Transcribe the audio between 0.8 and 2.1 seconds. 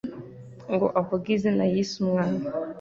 avuge izina yise